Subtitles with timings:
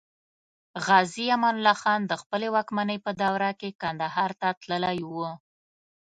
[0.85, 5.13] غازي امان الله خان د خپلې واکمنۍ په دوره کې کندهار ته تللی و.